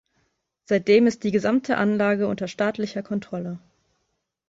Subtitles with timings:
[0.65, 3.59] Seitdem ist die gesamte Anlage unter staatlicher Kontrolle.